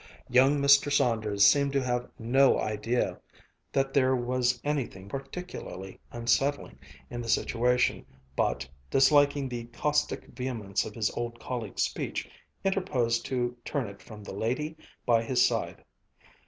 Young 0.31 0.57
Mr. 0.59 0.91
Saunders 0.91 1.45
seemed 1.45 1.73
to 1.73 1.83
have 1.83 2.09
no 2.17 2.59
idea 2.59 3.19
that 3.71 3.93
there 3.93 4.15
was 4.15 4.59
anything 4.63 5.07
particularly 5.07 5.99
unsettling 6.11 6.79
in 7.11 7.21
the 7.21 7.29
situation, 7.29 8.03
but, 8.35 8.67
disliking 8.89 9.47
the 9.47 9.65
caustic 9.65 10.25
vehemence 10.35 10.85
of 10.85 10.95
his 10.95 11.11
old 11.11 11.39
colleague's 11.39 11.83
speech, 11.83 12.27
inter 12.63 12.81
posed 12.81 13.27
to 13.27 13.55
turn 13.63 13.87
it 13.87 14.01
from 14.01 14.23
the 14.23 14.33
lady 14.33 14.75
by 15.05 15.21
his 15.21 15.45
side. 15.45 15.85